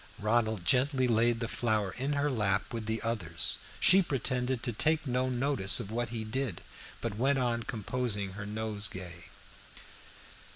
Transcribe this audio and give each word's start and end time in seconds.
Ronald 0.17 0.65
gently 0.65 1.07
laid 1.07 1.41
the 1.41 1.47
flower 1.47 1.91
in 1.95 2.13
her 2.13 2.31
lap 2.31 2.73
with 2.73 2.87
the 2.87 3.03
others. 3.03 3.59
She 3.79 4.01
pretended 4.01 4.63
to 4.63 4.73
take 4.73 5.05
no 5.05 5.29
notice 5.29 5.79
of 5.79 5.91
what 5.91 6.09
he 6.09 6.23
did, 6.23 6.61
but 7.01 7.17
went 7.17 7.37
on 7.37 7.61
composing 7.61 8.31
her 8.31 8.47
nosegay. 8.47 9.25